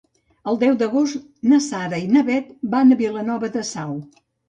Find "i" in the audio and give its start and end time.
2.07-2.09